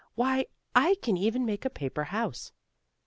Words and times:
Why 0.15 0.47
I 0.75 0.95
can 1.03 1.15
even 1.15 1.45
make 1.45 1.63
a 1.63 1.69
paper 1.69 2.05
house." 2.05 2.51